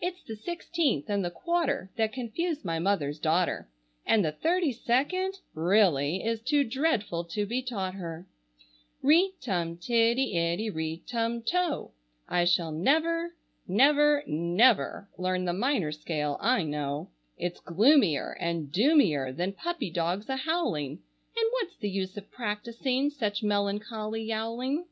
[0.00, 3.68] It's the sixteenth and the quarter that confuse my mother's daughter,
[4.06, 8.26] And the thirty second, really, is too dreadful to be taught her.
[9.02, 11.90] Ri tum tiddy iddy, ri tum to!
[12.26, 13.34] I shall never,
[13.68, 17.10] never, never learn the minor scale, I know.
[17.36, 21.02] It's gloomier and doomier than puppy dogs a howling,
[21.36, 24.86] And what's the use of practising such melancholy yowling?